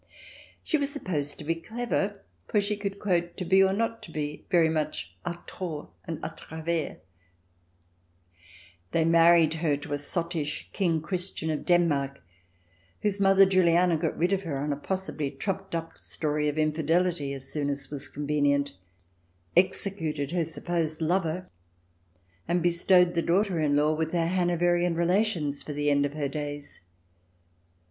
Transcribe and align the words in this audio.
She 0.63 0.79
was 0.79 0.91
supposed 0.91 1.37
to 1.37 1.43
be 1.45 1.53
clever, 1.53 2.23
for 2.47 2.59
she 2.59 2.75
could 2.75 2.97
quote" 2.97 3.37
To 3.37 3.45
be 3.45 3.61
or 3.61 3.71
not 3.71 4.01
to 4.01 4.11
be" 4.11 4.43
very 4.49 4.67
much 4.67 5.15
a 5.25 5.37
tort 5.45 5.91
et 6.07 6.17
a 6.23 6.33
travers. 6.35 6.97
They 8.93 9.05
married 9.05 9.53
her 9.53 9.77
to 9.77 9.93
a 9.93 9.99
sottish 9.99 10.71
King 10.73 11.01
Christian 11.01 11.51
of 11.51 11.67
Sweden, 11.67 12.13
whose 13.03 13.19
mother 13.19 13.45
Juliana 13.45 13.95
got 13.95 14.17
rid 14.17 14.33
of 14.33 14.41
her 14.41 14.57
on 14.57 14.73
a 14.73 14.75
possibly 14.75 15.29
trumped 15.29 15.75
up 15.75 15.95
story 15.95 16.49
of 16.49 16.57
infidelity 16.57 17.31
as 17.31 17.51
soon 17.51 17.69
as 17.69 17.91
was 17.91 18.07
convenient. 18.07 18.69
248 19.53 19.53
THE 19.53 19.53
DESIRABLE 19.53 19.53
ALIEN 19.53 19.53
[ch. 19.53 19.53
xvii 19.53 19.67
executed 19.67 20.31
her 20.31 20.45
supposed 20.45 21.01
lover, 21.01 21.49
and 22.47 22.63
bestowed 22.63 23.13
the 23.13 23.21
daughter 23.21 23.59
in 23.59 23.75
law 23.75 23.93
with 23.93 24.13
her 24.13 24.25
Hanoverian 24.25 24.95
relations 24.95 25.61
for 25.61 25.73
the 25.73 25.91
end 25.91 26.07
of 26.07 26.13
her 26.15 26.27
days. 26.27 26.81